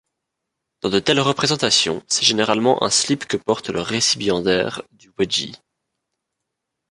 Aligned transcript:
Dans 0.81 0.89
de 0.89 0.97
telles 0.99 1.19
représentations, 1.19 2.01
c'est 2.07 2.25
généralement 2.25 2.81
un 2.81 2.89
slip 2.89 3.25
que 3.25 3.37
porte 3.37 3.69
le 3.69 3.81
récipiendaire 3.81 4.81
du 4.93 5.11
wedgie. 5.19 5.53